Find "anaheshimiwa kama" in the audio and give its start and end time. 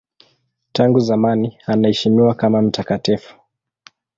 1.65-2.61